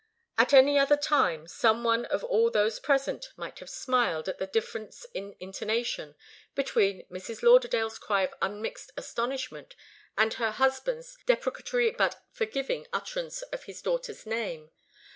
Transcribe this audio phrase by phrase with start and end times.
[0.35, 4.47] At any other time some one of all those present might have smiled at the
[4.47, 6.15] difference in intonation
[6.55, 7.43] between Mrs.
[7.43, 9.75] Lauderdale's cry of unmixed astonishment,
[10.17, 14.71] and her husband's deprecatory but forgiving utterance of his daughter's name.